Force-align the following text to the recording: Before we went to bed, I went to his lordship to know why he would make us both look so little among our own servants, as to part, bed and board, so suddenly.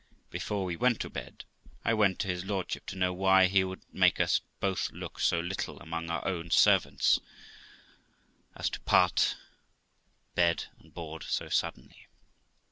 Before 0.31 0.65
we 0.65 0.75
went 0.75 0.99
to 1.01 1.11
bed, 1.11 1.45
I 1.85 1.93
went 1.93 2.17
to 2.21 2.27
his 2.27 2.43
lordship 2.43 2.87
to 2.87 2.95
know 2.95 3.13
why 3.13 3.45
he 3.45 3.63
would 3.63 3.81
make 3.93 4.19
us 4.19 4.41
both 4.59 4.89
look 4.91 5.19
so 5.19 5.39
little 5.39 5.79
among 5.79 6.09
our 6.09 6.27
own 6.27 6.49
servants, 6.49 7.19
as 8.55 8.67
to 8.71 8.79
part, 8.79 9.35
bed 10.33 10.65
and 10.79 10.91
board, 10.91 11.21
so 11.25 11.49
suddenly. 11.49 12.07